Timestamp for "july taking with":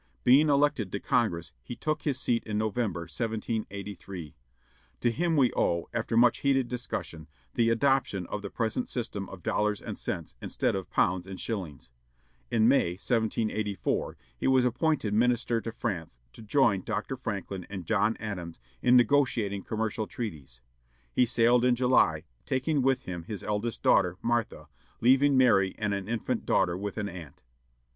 21.75-23.03